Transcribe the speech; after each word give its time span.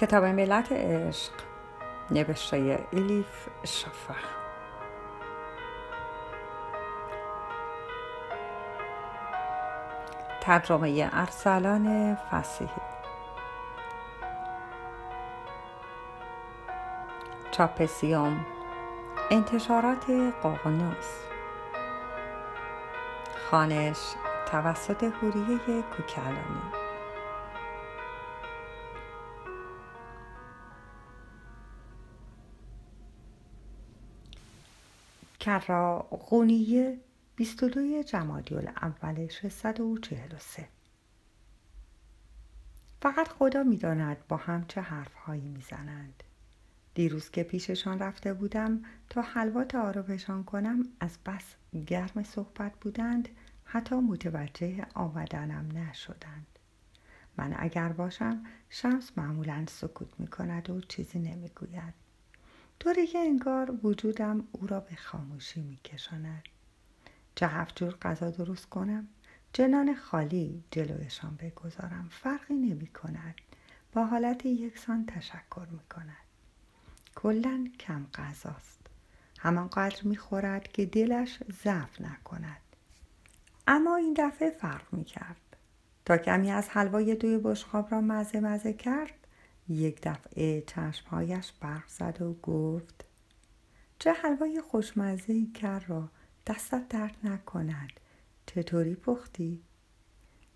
کتاب 0.00 0.24
ملت 0.24 0.72
عشق 0.72 1.32
نوشته 2.10 2.86
الیف 2.92 3.48
شفه 3.64 4.14
ترجمه 10.40 11.10
ارسلان 11.12 12.14
فسیحی. 12.14 12.70
چاپسیوم 17.50 18.46
انتشارات 19.30 20.10
قاقنوس 20.42 21.10
خانش 23.50 23.98
توسط 24.52 25.04
هوریه 25.04 25.82
کوکلانی 25.82 26.77
کرا 35.48 35.98
قونیه 36.10 37.00
22 37.36 38.02
جمادی 38.02 38.54
الاول 38.54 39.28
643 39.28 40.68
فقط 43.02 43.28
خدا 43.28 43.62
می‌داند 43.62 44.16
با 44.28 44.36
هم 44.36 44.66
چه 44.66 44.80
حرفهایی 44.80 45.48
می‌زنند. 45.48 46.22
دیروز 46.94 47.30
که 47.30 47.42
پیششان 47.42 47.98
رفته 47.98 48.34
بودم 48.34 48.82
تا 49.10 49.22
حلوا 49.22 49.64
تعارفشان 49.64 50.44
کنم 50.44 50.82
از 51.00 51.18
بس 51.26 51.54
گرم 51.86 52.22
صحبت 52.22 52.72
بودند 52.80 53.28
حتی 53.64 53.94
متوجه 53.94 54.86
آمدنم 54.94 55.68
نشدند. 55.78 56.58
من 57.36 57.54
اگر 57.58 57.88
باشم 57.88 58.42
شمس 58.68 59.10
معمولا 59.16 59.64
سکوت 59.68 60.20
می 60.20 60.26
کند 60.26 60.70
و 60.70 60.80
چیزی 60.80 61.18
نمی 61.18 61.48
گوید 61.48 62.07
طوری 62.80 63.06
که 63.06 63.18
انگار 63.18 63.86
وجودم 63.86 64.48
او 64.52 64.66
را 64.66 64.80
به 64.80 64.96
خاموشی 64.96 65.62
می 65.62 65.76
کشاند 65.76 66.42
چه 67.34 67.46
هفت 67.46 67.76
جور 67.78 67.94
غذا 68.02 68.30
درست 68.30 68.66
کنم 68.66 69.08
جنان 69.52 69.94
خالی 69.94 70.64
جلویشان 70.70 71.38
بگذارم. 71.42 72.08
فرقی 72.10 72.54
نمی 72.54 72.86
کند 72.86 73.34
با 73.92 74.06
حالت 74.06 74.46
یکسان 74.46 75.06
تشکر 75.06 75.66
می 75.70 75.84
کند 75.94 76.16
کلا 77.14 77.68
کم 77.80 78.06
غذاست. 78.14 78.86
همانقدر 79.38 80.04
می 80.04 80.16
خورد 80.16 80.68
که 80.68 80.86
دلش 80.86 81.38
ضعف 81.64 82.00
نکند. 82.00 82.60
اما 83.66 83.96
این 83.96 84.14
دفعه 84.18 84.50
فرق 84.50 84.92
می 84.92 85.04
کرد 85.04 85.56
تا 86.04 86.16
کمی 86.18 86.50
از 86.50 86.68
حلوای 86.68 87.14
دوی 87.14 87.38
بشخاب 87.38 87.92
را 87.92 88.00
مزه 88.00 88.40
مزه 88.40 88.72
کرد 88.72 89.17
یک 89.68 90.00
دفعه 90.02 90.60
چشمهایش 90.60 91.52
برق 91.60 91.88
زد 91.88 92.22
و 92.22 92.32
گفت 92.42 93.04
چه 93.98 94.12
حلوای 94.12 94.60
خوشمزه 94.60 95.32
ای 95.32 95.46
کر 95.46 95.80
را 95.80 96.08
دستت 96.46 96.88
درد 96.88 97.16
نکند. 97.24 97.90
چطوری 98.46 98.94
پختی؟ 98.94 99.62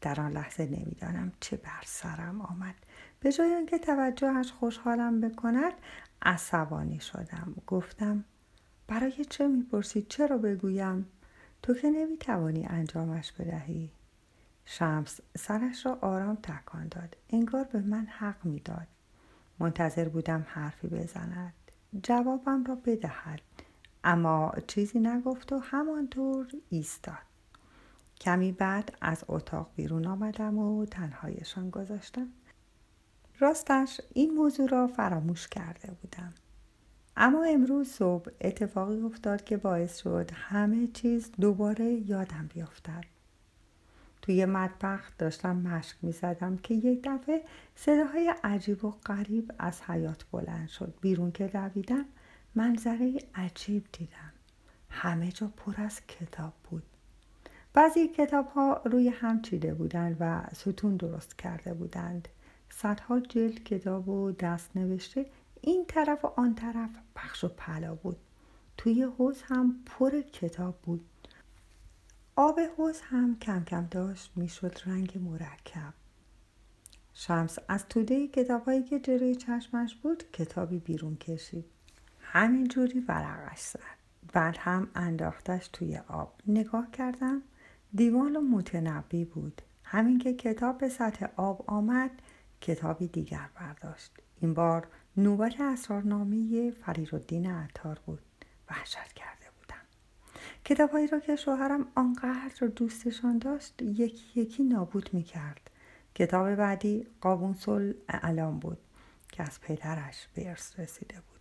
در 0.00 0.20
آن 0.20 0.32
لحظه 0.32 0.66
نمی‌دانم 0.66 1.32
چه 1.40 1.56
بر 1.56 1.82
سرم 1.84 2.40
آمد. 2.40 2.74
به 3.20 3.32
جای 3.32 3.54
آنکه 3.54 3.78
توجهش 3.78 4.52
خوشحالم 4.52 5.20
بکند 5.20 5.72
عصبانی 6.22 7.00
شدم. 7.00 7.54
گفتم 7.66 8.24
برای 8.86 9.24
چه 9.24 9.48
می‌پرسی؟ 9.48 10.02
چرا 10.02 10.38
بگویم؟ 10.38 11.06
تو 11.62 11.74
که 11.74 11.90
نمی‌توانی 11.90 12.66
انجامش 12.66 13.32
بدهی. 13.32 13.90
شمس 14.64 15.20
سرش 15.38 15.86
را 15.86 15.98
آرام 16.00 16.36
تکان 16.36 16.88
داد. 16.88 17.16
انگار 17.30 17.64
به 17.64 17.80
من 17.80 18.06
حق 18.06 18.44
می‌داد. 18.44 18.86
منتظر 19.62 20.08
بودم 20.08 20.46
حرفی 20.48 20.88
بزند. 20.88 21.52
جوابم 22.02 22.64
را 22.64 22.74
بدهد. 22.74 23.40
اما 24.04 24.54
چیزی 24.66 25.00
نگفت 25.00 25.52
و 25.52 25.58
همانطور 25.58 26.46
ایستاد. 26.70 27.14
کمی 28.20 28.52
بعد 28.52 28.96
از 29.00 29.24
اتاق 29.28 29.70
بیرون 29.76 30.06
آمدم 30.06 30.58
و 30.58 30.86
تنهایشان 30.86 31.70
گذاشتم. 31.70 32.28
راستش 33.38 34.00
این 34.14 34.34
موضوع 34.34 34.68
را 34.68 34.86
فراموش 34.86 35.48
کرده 35.48 35.90
بودم. 36.02 36.34
اما 37.16 37.44
امروز 37.44 37.88
صبح 37.88 38.30
اتفاقی 38.40 39.00
افتاد 39.00 39.44
که 39.44 39.56
باعث 39.56 39.98
شد 39.98 40.30
همه 40.34 40.86
چیز 40.86 41.32
دوباره 41.40 41.92
یادم 41.92 42.48
بیفتد. 42.54 43.04
توی 44.22 44.46
مطبخ 44.46 45.12
داشتم 45.18 45.56
مشک 45.56 45.96
می 46.02 46.12
زدم 46.12 46.56
که 46.56 46.74
یک 46.74 47.00
دفعه 47.04 47.44
صداهای 47.74 48.34
عجیب 48.44 48.84
و 48.84 48.90
غریب 48.90 49.52
از 49.58 49.82
حیات 49.82 50.24
بلند 50.32 50.68
شد. 50.68 50.94
بیرون 51.00 51.32
که 51.32 51.46
دویدم 51.46 52.04
منظره 52.54 53.18
عجیب 53.34 53.86
دیدم. 53.92 54.32
همه 54.90 55.32
جا 55.32 55.52
پر 55.56 55.74
از 55.76 56.06
کتاب 56.06 56.52
بود. 56.70 56.82
بعضی 57.74 58.08
کتاب 58.08 58.46
ها 58.46 58.82
روی 58.84 59.08
هم 59.08 59.42
چیده 59.42 59.74
بودند 59.74 60.16
و 60.20 60.42
ستون 60.54 60.96
درست 60.96 61.38
کرده 61.38 61.74
بودند. 61.74 62.28
صدها 62.70 63.20
جلد 63.20 63.64
کتاب 63.64 64.08
و 64.08 64.32
دست 64.32 64.76
نوشته 64.76 65.26
این 65.60 65.84
طرف 65.88 66.24
و 66.24 66.28
آن 66.36 66.54
طرف 66.54 66.90
پخش 67.14 67.44
و 67.44 67.48
پلا 67.48 67.94
بود. 67.94 68.16
توی 68.76 69.02
حوز 69.02 69.42
هم 69.42 69.76
پر 69.86 70.20
کتاب 70.20 70.78
بود. 70.82 71.04
آب 72.36 72.60
حوز 72.76 73.00
هم 73.00 73.38
کم 73.38 73.64
کم 73.64 73.86
داشت 73.90 74.32
می‌شد 74.36 74.78
رنگ 74.86 75.18
مرکب. 75.18 75.94
شمس 77.14 77.58
از 77.68 77.88
توده 77.88 78.28
کتابهایی 78.28 78.82
که 78.82 79.00
جلوی 79.00 79.34
چشمش 79.34 79.94
بود 79.94 80.30
کتابی 80.32 80.78
بیرون 80.78 81.16
کشید. 81.16 81.64
همینجوری 82.20 83.00
ورقش 83.00 83.60
زد. 83.60 83.80
بعد 84.32 84.56
هم 84.58 84.88
انداختش 84.94 85.68
توی 85.68 85.96
آب. 86.08 86.34
نگاه 86.46 86.90
کردم 86.90 87.42
دیوان 87.94 88.36
و 88.36 88.40
متنبی 88.40 89.24
بود. 89.24 89.62
همین 89.84 90.18
که 90.18 90.34
کتاب 90.34 90.78
به 90.78 90.88
سطح 90.88 91.26
آب 91.36 91.64
آمد 91.66 92.10
کتابی 92.60 93.08
دیگر 93.08 93.48
برداشت. 93.54 94.12
این 94.40 94.54
بار 94.54 94.88
نوبت 95.16 95.60
اسرارنامه 95.60 96.70
فریر 96.70 97.14
عطار 97.46 98.00
بود. 98.06 98.22
وحشت 98.70 99.14
بودم 99.14 99.41
کتابهایی 100.64 101.06
را 101.06 101.20
که 101.20 101.36
شوهرم 101.36 101.86
آنقدر 101.94 102.66
دوستشان 102.66 103.38
داشت 103.38 103.82
یکی 103.82 104.40
یکی 104.40 104.62
نابود 104.62 105.10
می 105.12 105.22
کرد 105.22 105.70
کتاب 106.14 106.54
بعدی 106.54 107.06
قابونسل 107.20 107.92
علام 108.08 108.58
بود 108.58 108.78
که 109.32 109.42
از 109.42 109.60
پدرش 109.60 110.28
به 110.34 110.48
ارث 110.48 110.80
رسیده 110.80 111.14
بود. 111.14 111.40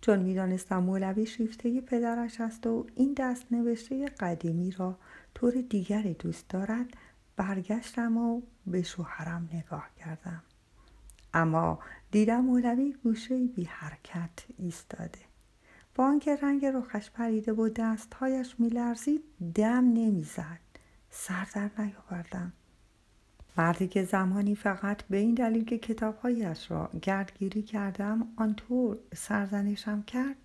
چون 0.00 0.18
می‌دانستم 0.18 0.78
مولوی 0.78 1.26
شیفته 1.26 1.80
پدرش 1.80 2.40
است 2.40 2.66
و 2.66 2.86
این 2.94 3.14
دست 3.18 3.46
نوشته 3.50 4.06
قدیمی 4.06 4.70
را 4.70 4.98
طور 5.34 5.52
دیگری 5.70 6.14
دوست 6.14 6.48
دارد 6.48 6.86
برگشتم 7.36 8.16
و 8.16 8.42
به 8.66 8.82
شوهرم 8.82 9.48
نگاه 9.52 9.88
کردم. 9.96 10.42
اما 11.34 11.78
دیدم 12.10 12.40
مولوی 12.40 12.92
گوشه 13.02 13.46
بی 13.46 13.64
حرکت 13.64 14.44
ایستاده. 14.58 15.27
با 15.98 16.04
آنکه 16.04 16.36
رنگ 16.36 16.66
رخش 16.66 17.10
پریده 17.10 17.52
و 17.52 17.68
دستهایش 17.68 18.54
میلرزید 18.58 19.22
دم 19.54 19.92
نمی‌زد. 19.92 20.60
سر 21.10 21.46
در 21.54 21.70
نیاوردم. 21.78 22.52
مردی 23.56 23.88
که 23.88 24.04
زمانی 24.04 24.54
فقط 24.54 25.02
به 25.02 25.16
این 25.16 25.34
دلیل 25.34 25.64
که 25.64 25.78
کتابهایش 25.78 26.70
را 26.70 26.90
گردگیری 27.02 27.62
کردم 27.62 28.28
آنطور 28.36 28.98
سرزنشم 29.14 30.02
کرد. 30.02 30.36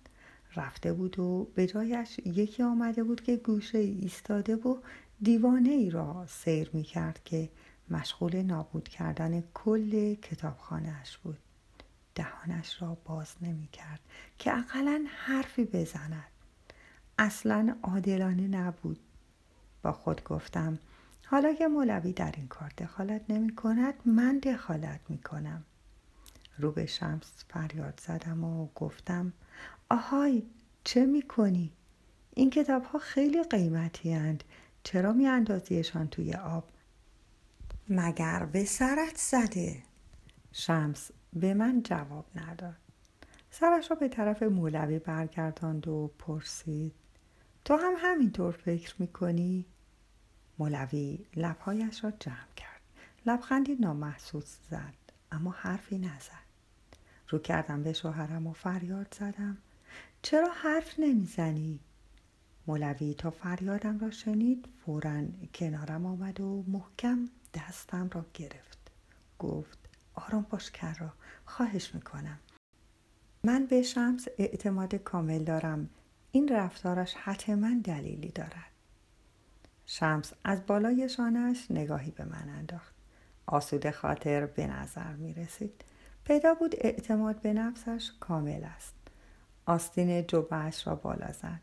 رفته 0.56 0.92
بود 0.92 1.18
و 1.18 1.48
به 1.54 1.66
جایش 1.66 2.20
یکی 2.24 2.62
آمده 2.62 3.04
بود 3.04 3.20
که 3.20 3.36
گوشه 3.36 3.78
ایستاده 3.78 4.56
و 4.56 4.76
دیوانه 5.22 5.70
ای 5.70 5.90
را 5.90 6.26
سیر 6.28 6.70
می 6.72 6.82
کرد 6.82 7.20
که 7.24 7.48
مشغول 7.90 8.42
نابود 8.42 8.88
کردن 8.88 9.44
کل 9.54 10.14
کتابخانهاش 10.14 11.18
بود. 11.18 11.38
دهانش 12.14 12.82
را 12.82 12.96
باز 13.04 13.34
نمی 13.40 13.68
کرد 13.72 14.00
که 14.38 14.58
اقلا 14.58 15.04
حرفی 15.08 15.64
بزند 15.64 16.24
اصلا 17.18 17.76
عادلانه 17.82 18.48
نبود 18.48 19.00
با 19.82 19.92
خود 19.92 20.24
گفتم 20.24 20.78
حالا 21.26 21.54
که 21.54 21.68
مولوی 21.68 22.12
در 22.12 22.34
این 22.36 22.48
کار 22.48 22.72
دخالت 22.78 23.22
نمی 23.28 23.54
کند 23.54 23.94
من 24.04 24.38
دخالت 24.38 25.00
می 25.08 25.18
کنم 25.18 25.64
رو 26.58 26.72
به 26.72 26.86
شمس 26.86 27.44
فریاد 27.48 28.00
زدم 28.06 28.44
و 28.44 28.68
گفتم 28.74 29.32
آهای 29.88 30.42
چه 30.84 31.06
می 31.06 31.22
کنی؟ 31.22 31.72
این 32.34 32.50
کتاب 32.50 32.84
ها 32.84 32.98
خیلی 32.98 33.42
قیمتی 33.42 34.12
هند. 34.12 34.44
چرا 34.82 35.12
می 35.12 35.26
اندازیشان 35.26 36.08
توی 36.08 36.34
آب؟ 36.34 36.64
مگر 37.88 38.44
به 38.44 38.64
سرت 38.64 39.16
زده؟ 39.16 39.82
شمس 40.52 41.10
به 41.34 41.54
من 41.54 41.82
جواب 41.82 42.26
نداد. 42.34 42.76
سرش 43.50 43.90
را 43.90 43.96
به 43.96 44.08
طرف 44.08 44.42
مولوی 44.42 44.98
برگرداند 44.98 45.88
و 45.88 46.10
پرسید 46.18 46.94
تو 47.64 47.76
هم 47.76 47.92
همینطور 47.98 48.52
فکر 48.52 48.94
می‌کنی؟ 48.98 49.66
مولوی 50.58 51.18
لبهایش 51.36 52.04
را 52.04 52.10
جمع 52.10 52.54
کرد. 52.56 52.80
لبخندی 53.26 53.74
نامحسوس 53.74 54.58
زد 54.70 54.94
اما 55.32 55.50
حرفی 55.50 55.98
نزد. 55.98 56.44
رو 57.28 57.38
کردم 57.38 57.82
به 57.82 57.92
شوهرم 57.92 58.46
و 58.46 58.52
فریاد 58.52 59.14
زدم. 59.18 59.58
چرا 60.22 60.48
حرف 60.54 60.98
نمی‌زنی؟ 60.98 61.80
مولوی 62.66 63.14
تا 63.14 63.30
فریادم 63.30 63.98
را 63.98 64.10
شنید 64.10 64.68
فورا 64.84 65.22
کنارم 65.54 66.06
آمد 66.06 66.40
و 66.40 66.64
محکم 66.68 67.28
دستم 67.54 68.10
را 68.12 68.26
گرفت. 68.34 68.78
گفت 69.38 69.83
آرام 70.14 70.46
باش 70.50 70.70
کرا. 70.70 71.12
خواهش 71.44 71.94
می‌کنم. 71.94 72.38
من 73.44 73.66
به 73.66 73.82
شمس 73.82 74.28
اعتماد 74.38 74.94
کامل 74.94 75.44
دارم. 75.44 75.90
این 76.30 76.48
رفتارش 76.48 77.14
حتما 77.14 77.70
دلیلی 77.84 78.28
دارد. 78.28 78.70
شمس 79.86 80.32
از 80.44 80.66
بالای 80.66 81.08
شانش 81.08 81.70
نگاهی 81.70 82.10
به 82.10 82.24
من 82.24 82.48
انداخت. 82.48 82.94
آسوده 83.46 83.90
خاطر 83.90 84.46
به 84.46 84.66
نظر 84.66 85.12
می 85.12 85.34
رسید 85.34 85.84
پیدا 86.24 86.54
بود 86.54 86.74
اعتماد 86.78 87.40
به 87.40 87.52
نفسش 87.52 88.10
کامل 88.20 88.64
است. 88.64 88.94
آستین 89.66 90.26
جبهش 90.26 90.86
را 90.86 90.94
بالا 90.94 91.32
زد. 91.32 91.60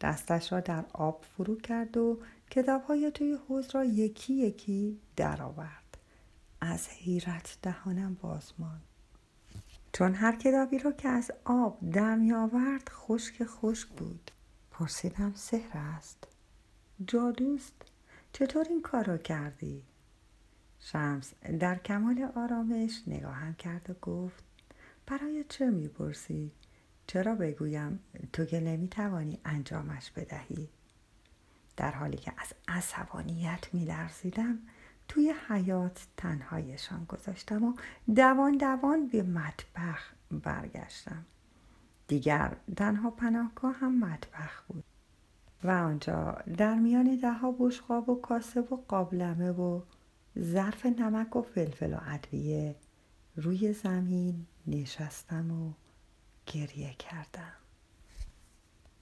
دستش 0.00 0.52
را 0.52 0.60
در 0.60 0.84
آب 0.92 1.24
فرو 1.36 1.56
کرد 1.56 1.96
و 1.96 2.18
کتابهای 2.50 3.10
توی 3.10 3.38
حوز 3.48 3.74
را 3.74 3.84
یکی 3.84 4.34
یکی 4.34 5.00
درآورد. 5.16 5.83
از 6.64 6.88
حیرت 6.88 7.58
دهانم 7.62 8.14
باز 8.14 8.52
ماند. 8.58 8.82
چون 9.92 10.14
هر 10.14 10.36
کتابی 10.36 10.78
را 10.78 10.92
که 10.92 11.08
از 11.08 11.30
آب 11.44 11.90
در 11.90 12.14
می 12.16 12.32
آورد 12.32 12.88
خشک 12.88 13.44
خشک 13.44 13.88
بود. 13.88 14.30
پرسیدم 14.70 15.32
سحر 15.34 15.78
است. 15.78 16.28
جادوست 17.06 17.74
چطور 18.32 18.66
این 18.68 18.82
کار 18.82 19.04
را 19.04 19.18
کردی؟ 19.18 19.82
شمس 20.80 21.34
در 21.60 21.78
کمال 21.78 22.30
آرامش 22.36 23.02
نگاهم 23.06 23.54
کرد 23.54 23.90
و 23.90 23.94
گفت 24.02 24.44
برای 25.06 25.44
چه 25.48 25.70
می‌پرسی 25.70 26.52
چرا 27.06 27.34
بگویم 27.34 28.00
تو 28.32 28.44
که 28.44 28.60
نمی‌توانی 28.60 29.40
انجامش 29.44 30.10
بدهی؟ 30.10 30.68
در 31.76 31.90
حالی 31.90 32.16
که 32.16 32.32
از 32.36 32.52
عصبانیت 32.68 33.68
میلرزیدم 33.72 34.58
توی 35.08 35.34
حیات 35.48 36.06
تنهایشان 36.16 37.04
گذاشتم 37.04 37.64
و 37.64 37.74
دوان 38.14 38.56
دوان 38.56 39.08
به 39.08 39.22
مطبخ 39.22 40.12
برگشتم. 40.30 41.24
دیگر 42.08 42.56
تنها 42.76 43.10
پناهگاه 43.10 43.74
هم 43.74 44.04
مطبخ 44.04 44.62
بود. 44.68 44.84
و 45.64 45.70
آنجا 45.70 46.38
در 46.56 46.74
میان 46.74 47.16
دهها 47.16 47.54
بشقاب 47.58 48.08
و 48.08 48.20
کاسه 48.20 48.60
و 48.60 48.76
قابلمه 48.88 49.50
و 49.50 49.80
ظرف 50.38 50.86
نمک 50.86 51.36
و 51.36 51.42
فلفل 51.42 51.94
و 51.94 51.98
ادویه 52.06 52.76
روی 53.36 53.72
زمین 53.72 54.46
نشستم 54.66 55.50
و 55.50 55.72
گریه 56.46 56.94
کردم. 56.94 57.63